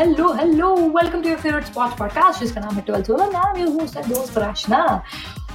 [0.00, 3.80] Hello hello welcome to your favourite spot podcast जिसका नाम है ट्वेल्थ होगा नाम योर
[3.80, 4.78] होस्ट है दोस्त राशना।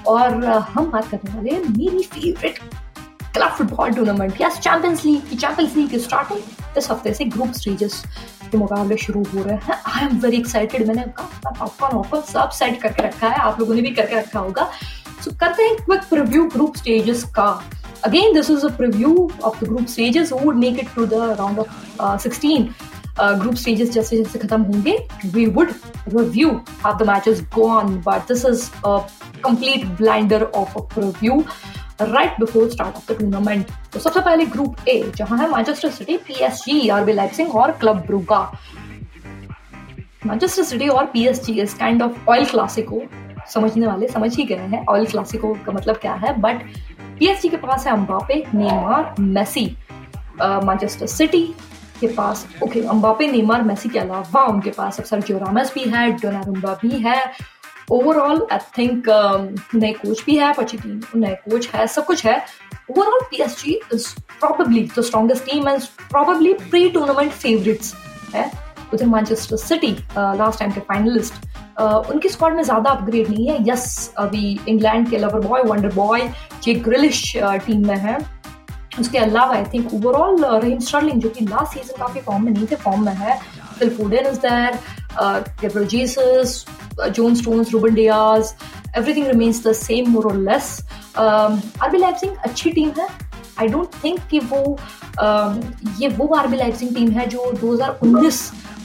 [0.07, 2.59] और हम बात करने वाले हैं मेरी favourite
[3.33, 7.51] club football tournament yes champions league की चैंपियंस लीग की स्टार्टिंग इस हफ़्ते से ग्रुप
[7.51, 8.03] स्टेजेस
[8.51, 12.81] के मुकाबले शुरू हो रहे हैं। आई एम वेरी एक्साइटेड मैंने पॉपकॉर्न ऑफ़र सब सेट
[12.81, 14.69] करके रखा है आप लोगों ने भी करके रखा होगा।
[15.23, 17.63] सो करते हैं क्विक प्रिव्यू ग्रुप स्टेजेस का।
[18.07, 19.11] Again, this is a preview
[19.47, 21.69] of the group stages who would make it to the round of
[21.99, 22.65] uh, 16.
[23.19, 25.71] Group stages जैसे जैसे खत्म होंगे we would
[26.09, 26.49] review
[26.83, 28.97] how the matches go on but this is a
[29.43, 31.43] complete blinder of a review
[32.01, 36.17] right before start of the tournament तो सबसे पहले group A जहाँ है Manchester City
[36.27, 38.39] PSG RB Leipzig और क्लब ब्रूगा
[40.25, 43.01] मैनचेस्टर सिटी और PSG is kind of oil clasico
[43.53, 46.63] समझने वाले समझ ही गए हैं ऑयल क्लासिको का मतलब क्या है बट
[47.19, 49.65] पीएसजी के पास है Mbappe Neymar Messi
[50.41, 51.47] Manchester City
[51.99, 56.09] के पास ओके अम्बापे नेमार मेसी के अलावा उनके पास अब सर्जियो रामस भी है
[56.13, 57.21] डोनारुम्बा भी है।
[57.91, 59.09] ओवरऑल आई थिंक
[59.75, 62.37] नए कोच भी है टीम नए कोच है सब कुछ है।
[62.91, 64.07] Overall PSG is
[64.39, 67.93] probably the strongest team and probably pre tournament favourites
[68.35, 68.51] है।
[68.93, 71.33] उधर मैनचेस्टर सिटी लास्ट टाइम के फाइनलिस्ट
[71.79, 75.93] uh, उनकी स्क्वाड में ज़्यादा अपग्रेड नहीं है। यस अभी इंग्लैंड के lover boy wonder
[75.95, 76.29] boy
[76.63, 78.17] J Grealish team में है।
[78.99, 82.67] उसके अलावा I think overall Raheem Sterling जो कि लास्ट सीज़न काफ़ी फॉर्म में नहीं
[82.71, 83.39] थे फॉर्म में है
[83.79, 84.79] Phil Foden is there
[85.61, 86.65] Gabriel Jesus,
[86.99, 88.55] uh, John Stones, Ruben Diaz,
[88.93, 90.81] everything remains the same more or less.
[91.15, 93.07] Um, RB अच्छी टीम है
[93.59, 94.77] आई डोंट थिंक कि वो
[95.23, 95.63] um,
[96.01, 98.41] ये वो आरबी सिंह टीम है जो 2019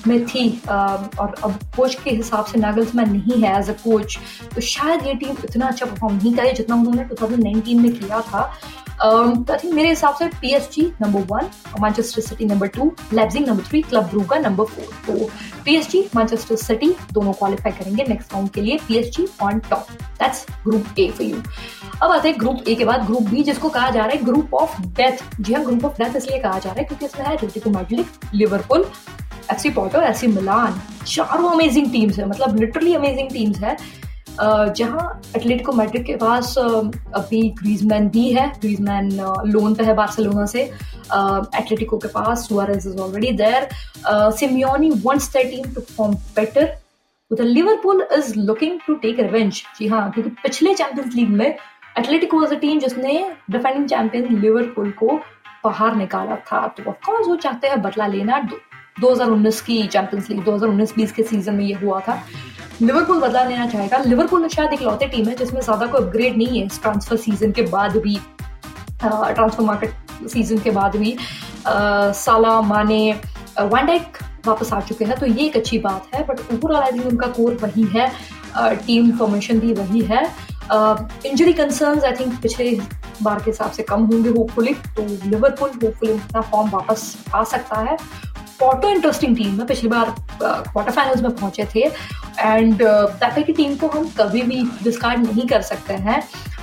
[0.06, 4.18] में थी और अब कोच के हिसाब से नागल्समैन नहीं है एज अ कोच
[4.54, 8.42] तो शायद ये टीम इतना अच्छा परफॉर्म नहीं करे जितना उन्होंने 2019 में किया था।
[9.02, 11.46] तो आई थिंक मेरे हिसाब से P S G number one
[11.82, 15.28] Manchester City number two Leipzig number three club Brugge number four तो
[15.64, 19.86] P S G Manchester City दोनों क्वालिफाई करेंगे नेक्स्ट राउंड के लिए P on top
[20.20, 21.42] that's group A for you
[22.02, 24.54] अब आते हैं group A के बाद ग्रुप बी जिसको कहा जा रहा है ग्रुप
[24.54, 27.34] ऑफ़ डेथ जी हाँ ग्रुप ऑफ़ डेथ इसलिए कहा जा रहा है क्योंकि इसमें है
[27.34, 28.84] Atletico Madrid Liverpool
[29.52, 30.80] FC Porto FC Milan.
[31.06, 33.76] चारों अमेजिंग टीम्स है मतलब लिटरली अमेजिंग टीम्स है।
[34.40, 39.10] जहाँ एटलेटिको मैड्रिड के पास अभी ग्रीजमैन भी है ग्रीजमैन
[39.46, 43.68] लोन पे है बार्सिलोना से। एटलेटिको के पास Suarez is already there
[44.38, 46.72] Simeone wants their team to perform better
[47.30, 52.40] उधर Liverpool is looking to take revenge जी हाँ क्योंकि पिछले चैंपियंस लीग में एटलेटिको
[52.40, 53.12] वाज अ टीम जिसने
[53.50, 55.20] डिफेंडिंग चैंपियन लिवरपूल को
[55.64, 58.38] बाहर निकाला था। तो ऑफकोर्स वो चाहते हैं बदला लेना।
[58.96, 62.22] 2019 की चैंपियंस लीग 2019-20 के सीज़न में ये हुआ था।
[62.82, 66.60] लिवरपूल बदला लेना चाहेगा। लिवरपूल शायद एक लौते टीम है, जिसमें ज़्यादा कोई अपग्रेड नहीं
[66.60, 68.18] है इस ट्रांसफ़र सीज़न के बाद भी
[69.02, 71.16] ट्रांसफ़र मार्केट सीज़न के बाद भी।
[71.66, 73.12] साला, माने
[73.60, 77.06] वनडेक वापस आ चुके हैं तो ये एक अच्छी बात है बट ओवरऑल आई थिंक
[77.06, 78.10] उनका कोर वही है
[78.86, 80.22] टीम फॉर्मेशन भी वही है।
[81.26, 82.70] इंजरी कंसर्न आई थिंक पिछले
[83.22, 87.80] बार के हिसाब से कम होंगे होपफुली तो लिवरपूल होपफुली अपना फॉर्म वापस आ सकता
[87.80, 87.96] है।
[88.60, 91.80] पोर्टो इंटरेस्टिंग टीम है पिछली बार क्वार्टर फाइनल्स में पहुँचे थे।
[92.38, 96.22] एंड uh, की टीम को हम कभी भी डिस्कार्ड नहीं कर सकते हैं।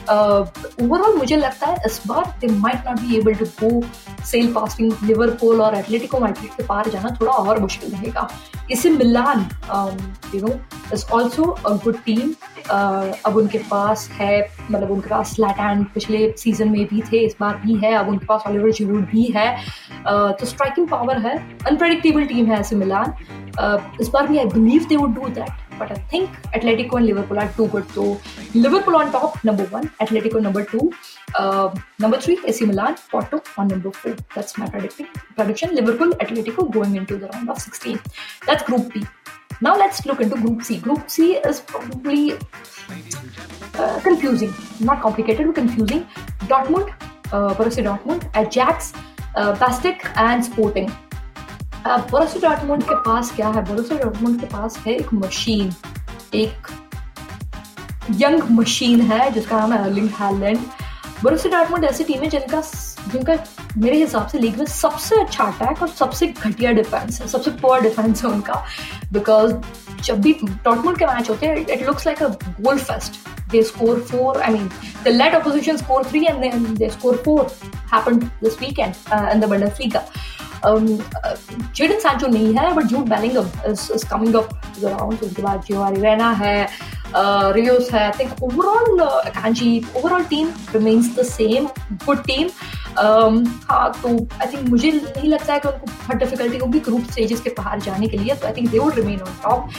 [0.09, 3.81] ओवरऑल uh, मुझे लगता है इस बार they might not be able to go
[4.25, 8.27] sail passing Liverpool और एथलेटिको मैड्रिड के पार जाना थोड़ा और मुश्किल रहेगा।
[8.71, 9.47] AC Milan
[10.35, 10.53] you know
[10.93, 12.33] is also a good team
[13.25, 14.39] अब उनके पास है
[14.71, 18.25] मतलब उनके पास लैटैंड पिछले सीज़न में भी थे इस बार भी है। अब उनके
[18.25, 19.47] पास ऑलिवर ज़रूर भी है।
[20.07, 21.35] Uh, तो स्ट्राइकिंग पावर है।
[21.67, 23.13] अनप्रडिक्टेबल टीम है ऐसे मिलान।
[23.59, 27.05] Uh, इस बार भी I believe they would do that but I think Atletico and
[27.05, 27.89] Liverpool are too good.
[27.91, 28.19] So
[28.53, 29.89] Liverpool on top, number one.
[30.01, 30.91] Atletico number two.
[31.35, 32.95] Uh, number three, AC Milan.
[33.11, 34.15] Porto on number four.
[34.35, 35.07] That's my prediction.
[35.35, 37.99] Prediction: Liverpool, Atletico going into the round of 16.
[38.45, 39.05] That's Group B.
[39.59, 40.77] Now let's look into Group C.
[40.77, 42.33] Group C is probably
[43.75, 46.07] uh, confusing, not complicated, but confusing.
[46.51, 46.93] Dortmund,
[47.31, 48.93] uh, Borussia Dortmund, Ajax,
[49.35, 49.55] uh,
[50.15, 50.91] and Sporting.
[51.87, 55.73] Borussia uh, Dortmund के पास क्या है Borussia Dortmund के पास है एक machine
[56.35, 56.67] एक
[58.21, 60.59] young machine है जिसका नाम है अर्लिंग हैलैंड
[61.23, 62.61] बोरोसिया डॉटमुंड ऐसी टीम है जिनका
[63.11, 63.37] जिनका
[63.77, 67.81] मेरे हिसाब से लीग में सबसे अच्छा अटैक और सबसे घटिया डिफेंस है सबसे पुअर
[67.81, 68.63] डिफेंस है उनका
[69.13, 69.53] बिकॉज़
[70.03, 72.27] जब भी डॉटमुंड के मैच होते हैं it looks like a
[72.61, 74.43] goal fest they score four.
[74.43, 74.69] I mean,
[75.03, 77.49] the let opposition score three, and then they score four.
[77.89, 80.03] Happened this weekend uh, in the.
[80.65, 83.49] Jadon Sancho नहीं है but Jude Bellingham
[84.09, 84.49] coming up
[84.85, 86.57] around उसके बाद जो रिवेना है
[87.15, 88.03] रियोस है.
[88.03, 88.99] I think overall
[89.35, 91.67] Kanchi overall team remains the same
[92.05, 92.49] good team
[92.97, 97.41] हाँ तो आई थिंक मुझे नहीं लगता है कि उनको बहुत डिफिकल्टी होगी ग्रुप स्टेजेस
[97.41, 99.69] के बाहर जाने के लिए तो I think they would remain on top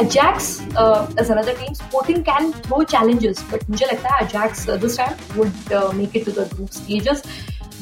[0.00, 5.38] Ajax as another team Sporting can throw challenges but मुझे लगता है Ajax this time
[5.38, 7.22] would make it to the group stages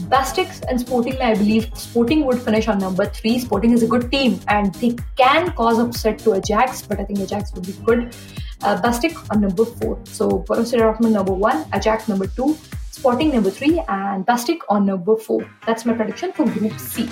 [0.08, 3.38] Bastix and Sporting, I believe Sporting would finish on number three.
[3.38, 7.20] Sporting is a good team and they can cause upset to Ajax, but I think
[7.20, 8.14] Ajax would be good.
[8.62, 9.98] Uh, Bastic on number four.
[10.04, 12.56] So Borussia Dortmund number one, Ajax number two,
[12.90, 15.46] Sporting number three, and Bastic on number four.
[15.66, 17.08] That's my prediction for Group C.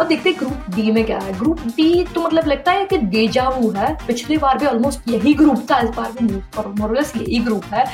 [0.00, 2.98] अब देखते हैं group D में क्या है group D तो मतलब लगता है कि
[3.14, 6.34] डेजावू है पिछली बार भी ऑलमोस्ट यही ग्रुप था इस बार भी
[6.80, 7.84] मोरलेस यही ग्रुप है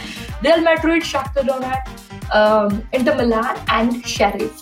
[0.44, 2.13] Real Madrid Shakhtar Donetsk
[2.95, 4.61] Inter Milan and Sheriff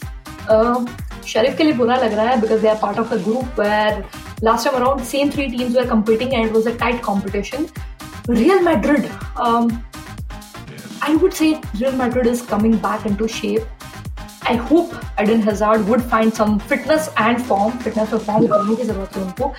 [1.28, 4.04] Sheriff के लिए बुरा लग रहा है because they are part of the group where
[4.44, 7.68] last time around same three teams were competing and it was a tight competition
[8.42, 9.10] real madrid
[9.48, 9.72] um,
[11.10, 11.50] i would say
[11.82, 13.74] real madrid is coming back into shape
[14.50, 18.84] I hope Eden Hazard would find some fitness and form, fitness और form करने की
[18.84, 19.50] जरूरत है उनको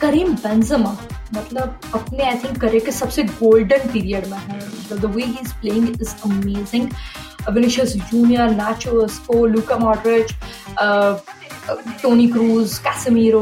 [0.00, 0.96] करीम Benzema
[1.34, 5.38] मतलब अपने I think career के सबसे गोल्डन पीरियड में है। मतलब the way he
[5.42, 6.88] is playing is amazing
[7.50, 10.32] Vinicius Junior Nacho स्को Luka Modric
[12.02, 13.40] Toni Kroos Casemiro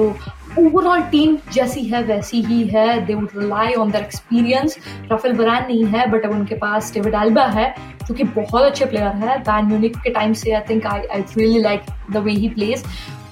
[0.59, 4.77] overall team जैसी है, वैसी ही है। They would rely on their experience
[5.11, 7.75] Raphael Varane नहीं है बट अब उनके पास डेविड एल्बा है,
[8.07, 11.25] जो कि बहुत अच्छे प्लेयर है। बैन म्यूनिक के टाइम से I think I I
[11.37, 12.85] really like the way he plays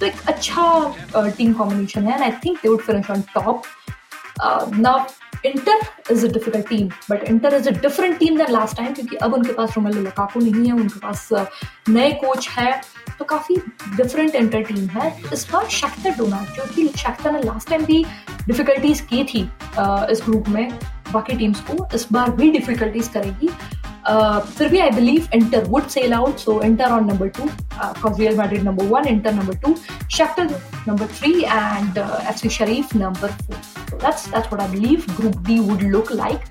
[0.03, 3.63] तो एक अच्छा टीम कॉम्बिनेशन है and I think they would finish on top
[4.77, 5.05] now
[5.47, 5.81] Inter
[6.13, 9.35] is a difficult team but Inter is a different team than last time क्योंकि अब
[9.35, 11.29] उनके पास Romelu लकाको नहीं है, उनके पास
[11.89, 12.73] नए कोच है।
[13.19, 13.57] तो काफ़ी
[13.97, 18.05] डिफरेंट इंटर टीम है। इस बार शख्तर डोनाट जो कि शख्तर ने लास्ट टाइम भी
[18.47, 19.43] डिफिकल्टीज की थी
[20.13, 20.79] इस ग्रुप में,
[21.13, 23.51] बाकी टीम्स को, इस बार भी डिफिकल्टीज करेगी।
[24.03, 27.47] Uh, फिर भी I believe Inter would sail out so Inter on number two
[28.01, 29.75] for Real Madrid number one Inter number two
[30.17, 30.49] Shakhtar
[30.89, 35.59] number three and S U Sheriff number four that's that's what I believe group D
[35.61, 36.51] would look like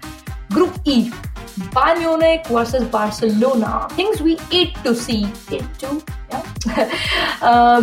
[0.53, 1.11] group E
[1.73, 3.87] Bayern Munich versus Barcelona.
[3.91, 6.01] Things we ate to see it to.
[6.29, 6.89] Yeah.
[7.41, 7.81] uh,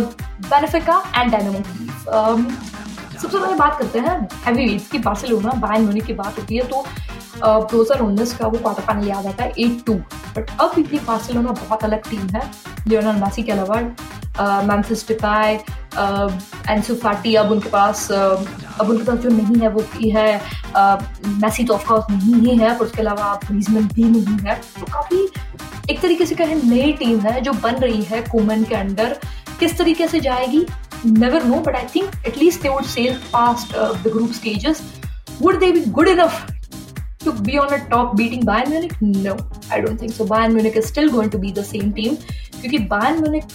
[2.09, 2.45] um,
[3.21, 6.67] सबसे पहले बात करते हैं heavy weight की Barcelona Bayern Munich की बात होती है
[6.67, 6.85] तो
[7.41, 9.93] दो हज़ार उन्नीस का वो क्वार्टर फाइनल याद आता है एट टू
[10.37, 12.41] बट अब भी बार्सिलोना बहुत अलग टीम है
[12.87, 13.81] लियोनल मैसी के अलावा
[14.67, 15.53] मैमफिस डिपाई
[16.69, 20.29] एंसू फाटी अब उनके पास अब उनके पास जो नहीं है वो की है
[20.75, 25.27] मैसी तो ऑफकोर्स नहीं ही है पर उसके अलावा ग्रीजमैन भी नहीं है। तो काफ़ी
[25.89, 29.17] एक तरीके से कहें नई टीम है जो बन रही है कोमन के अंडर
[29.59, 30.65] किस तरीके से जाएगी
[31.05, 34.81] never know but I think at least would sail past uh, the group stages.
[35.41, 36.39] Would they be good enough
[37.19, 38.95] to be on a top beating Bayern Munich?
[39.01, 39.37] No,
[39.69, 40.25] I don't think so.
[40.25, 42.17] Bayern Munich is still going to be the same team
[42.61, 43.51] क्योंकि Bayern Munich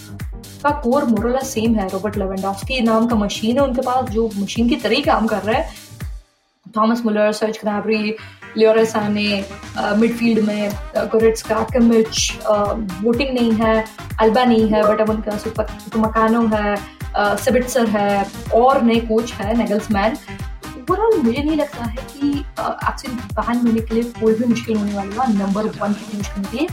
[0.63, 4.69] का core more or less same है Robert Lewandowski नाम का machine है उनके पास जो machine
[4.69, 5.83] की तरह काम कर रहा है
[6.77, 8.15] Thomas Muller Serge Gnabry
[8.57, 9.27] Leroy Sane
[9.97, 10.69] midfield में
[11.13, 12.31] गोरिट्सका किमिच
[13.03, 13.75] वोटिंग नहीं है
[14.21, 16.75] अल्बा नहीं है बट अब उनके मकानो है
[17.43, 20.17] सिबिट्सर है और नए कोच है नेगल्समैन
[20.79, 22.34] ओवरऑल मुझे नहीं लगता है कि
[22.65, 26.43] एक्चुअली बैन होने के लिए कोई भी मुश्किल होने वाली है। नंबर वन कितनी मुश्किल
[26.45, 26.67] होती है।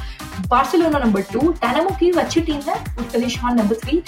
[0.49, 4.03] बार्सिलोना नंबर टू टैनमो की अच्छी टीम है उत्तरी शान number three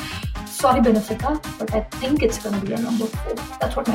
[0.61, 3.89] sorry Benfica but I think it's can be number four that's what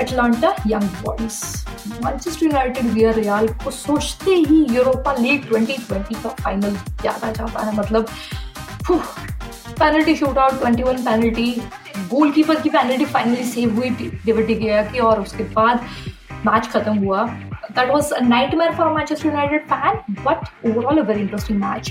[0.00, 1.38] Atalanta Young Boys
[3.64, 8.08] को सोचते ही यूरोपा लीग 2020 का फाइनल ज़्यादा जाता है मतलब
[8.90, 11.50] penalty shoot out 21 penalty
[12.10, 13.90] goalkeeper की पेनल्टी फाइनली सेव हुई
[14.24, 15.86] डेविड डिगिया की और उसके बाद
[16.46, 21.20] मैच खत्म हुआ। That was a mare for Manchester United fan but overall a very
[21.20, 21.90] interesting match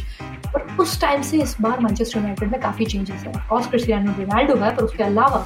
[0.53, 4.55] पर उस टाइम से इस बार मैनचेस्टर यूनाइटेड में काफ़ी चेंजेस है। ऑफ़ क्रिस्टियानो रोनाल्डो
[4.55, 5.45] है, पर उसके अलावा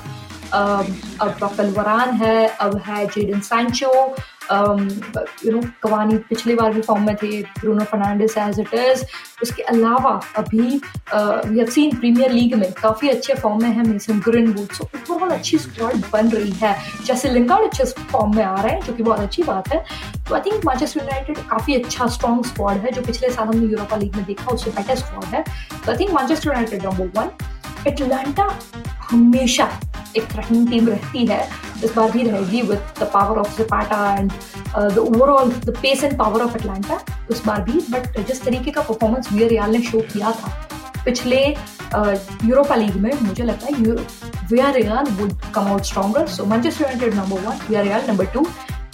[0.54, 3.92] अब राफेल वरान है, अब है Jadon Sancho
[4.52, 9.04] you know Cavani पिछली बार भी फॉर्म में थे Bruno Fernandes as it is
[9.44, 14.20] उसके अलावा अभी we have seen Premier League में काफ़ी अच्छे फॉर्म में है मेसन
[14.26, 16.76] ग्रीनवुड सो ओवरऑल अच्छी स्क्वाड बन रही है।
[17.06, 19.84] जैसे लिंगार्ड अच्छे फॉर्म में आ रहे हैं, जो कि बहुत अच्छी बात है।
[20.28, 23.98] तो आई थिंक मैनचेस्टर यूनाइटेड काफ़ी अच्छा स्ट्रॉन्ग स्क्वाड है, जो पिछले साल हमने यूरोपा
[23.98, 25.44] लीग में देखा, उससे बेटर स्क्वाड है।
[25.86, 27.30] तो I think Manchester United number one
[27.88, 28.50] Atalanta
[29.10, 29.70] हमेशा
[30.18, 31.48] एक थ्रेटनिंग टीम रहती है,
[31.84, 34.32] इस बार भी रहेगी with the power of Zapata and
[34.94, 37.00] the overall the pace and power of Atalanta
[37.32, 40.48] उस बार भी बट जिस तरीके का परफॉर्मेंस वियर रियाल ने शो किया था,
[41.06, 41.40] पिछले
[41.96, 43.74] uh, यूरोपा लीग में मुझे लगता है
[44.74, 48.46] Villarreal would come out stronger so Manchester United number one Villarreal number two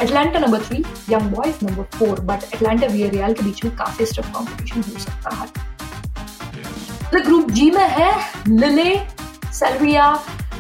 [0.01, 4.32] Atalanta number three Young Boys number four but Atalanta Villarreal के बीच में काफ़ी स्ट्रफ
[4.34, 5.48] कॉम्पिटिशन हो सकता है।
[7.24, 8.12] ग्रुप जी में है
[8.48, 8.96] Lille
[9.54, 10.06] Sevilla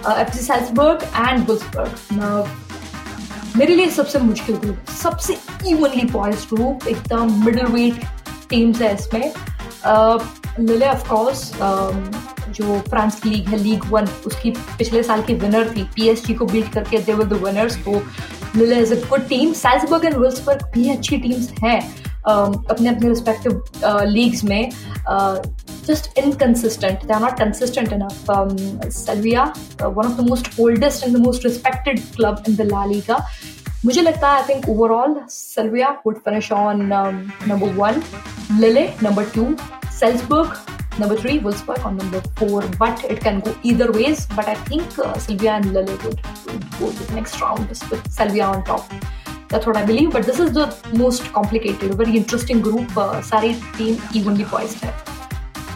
[0.09, 1.91] F C Salzburg and Wolfsburg
[3.57, 5.37] मेरे लिए सबसे मुश्किल ग्रुप सबसे
[5.69, 8.05] इवनली पॉइस ग्रुप एकदम मिडल वेट
[8.49, 9.31] टीम्स है इसमें।
[10.59, 11.51] लिले ऑफ़ कोर्स
[12.51, 16.45] जो फ्रांस की लीग है लीग वन उसकी पिछले साल की विनर थी। पीएसजी को
[16.45, 18.01] बीट करके दे वर द विनर्स तो
[18.55, 21.79] Lille is a good team Salzburg and Wolfsburg भी अच्छी टीम्स हैं
[22.27, 23.63] अपने अपने रिस्पेक्टिव
[24.07, 24.71] लीग्स में।
[25.86, 27.06] just inconsistent.
[27.06, 28.28] They are not consistent enough.
[28.28, 28.56] Um,
[28.90, 29.52] Salvia,
[29.82, 33.20] uh, one of the most oldest and the most respected club in the La Liga.
[33.84, 38.02] मुझे लगता है I think overall Sevilla would finish on number one
[38.60, 39.44] Lille number two
[39.98, 40.56] Salzburg
[41.00, 44.24] Number three, Wolfsburg on number four, but it can go either ways.
[44.34, 47.90] But I think uh, Sylvia and Lille would, would go to the next round just
[47.90, 48.94] with Sylvia on top.
[49.50, 50.12] That's what I believe.
[50.12, 50.64] But this is the
[50.94, 52.96] most complicated, very interesting group.
[52.96, 55.09] Uh, सारी team evenly poised है.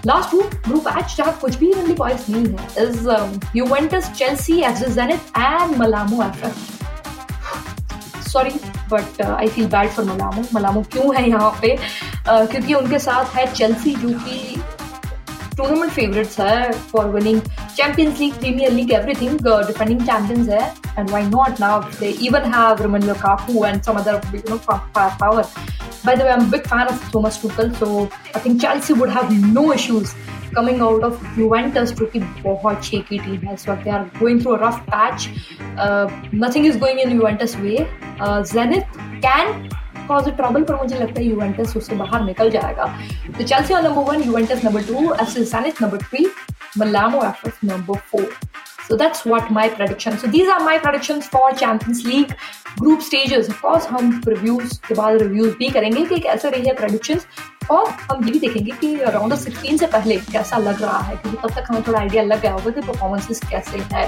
[0.05, 3.09] Last group group H जहाँ कुछ भी evenly poised नहीं है is
[3.57, 6.45] Juventus Chelsea F G Zenit and Malmo F
[8.29, 8.49] sorry
[8.91, 11.77] but I feel bad for Malmo Malmo क्यों है यहाँ पे?
[12.27, 14.61] क्योंकि उनके साथ है चेल्सी जो कि
[15.57, 17.41] टूर्नामेंट फेवरेट्स है for winning
[17.75, 20.73] Champions League Premier League everything defending champions है.
[20.97, 25.45] And why not now they even have Romelu Lukaku and some other you know power
[26.05, 29.09] By the way, I'm a big fan of Thomas Tuchel, so I think Chelsea would
[29.09, 30.13] have no issues
[30.53, 34.55] coming out of Juventus जो कि बहुत shaky team है इस they are going through
[34.55, 35.29] a rough patch
[35.77, 37.87] uh, nothing is going in Juventus way
[38.19, 38.85] uh, Zenit
[39.21, 39.71] can
[40.07, 42.49] cause trouble पर मुझे लगता है Juventus उससे बाहर निकल
[43.37, 46.25] तो Chelsea on number one Juventus number two FC Zenit number three
[46.75, 48.27] Malamo FF number four.
[48.87, 50.17] So that's what my prediction.
[50.17, 52.35] So these are my predictions for Champions League
[52.77, 53.49] group stages.
[53.49, 57.25] Of course, हम reviews के बाद reviews भी करेंगे कि कैसे रही है predictions
[57.71, 61.15] और हम ये भी देखेंगे कि राउंड ऑफ़ सिक्सटीन से पहले कैसा लग रहा है
[61.15, 64.05] क्योंकि तब तक हमें थोड़ा आइडिया लग गया होगा कि परफॉर्मेंसेस कैसे है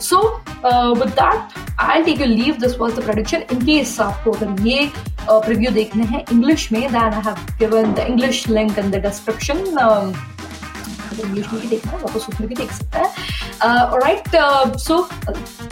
[0.00, 0.20] so
[0.64, 4.90] with that I take you leave this was the prediction in case आपको अगर ये
[5.30, 9.64] प्रीव्यू देखने हैं इंग्लिश में then I have given the English link in the description
[11.23, 13.13] English में भी देखना है वापस उसमें भी देख सकता है
[14.05, 14.35] right
[14.87, 15.07] so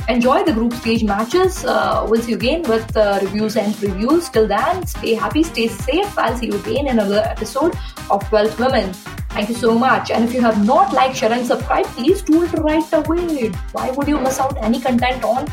[0.07, 1.63] enjoy the group stage matches.
[1.63, 4.31] Uh, we'll see you again with uh, reviews and previews.
[4.31, 6.17] Till then, stay happy, stay safe.
[6.17, 7.77] I'll see you again in another episode
[8.09, 8.91] of Wealth Women.
[9.29, 10.11] Thank you so much.
[10.11, 13.49] And if you have not liked, share, and subscribe, please do it right away.
[13.71, 15.47] Why would you miss out any content on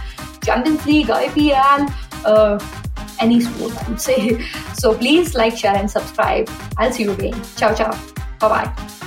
[0.45, 1.93] Champions League, IPL,
[2.25, 2.59] uh,
[3.21, 4.43] any sport, I would say.
[4.75, 6.49] So please like, share, and subscribe.
[6.77, 7.41] I'll see you again.
[7.57, 7.91] Ciao, ciao.
[8.39, 8.75] Bye bye.
[8.75, 9.04] Darling.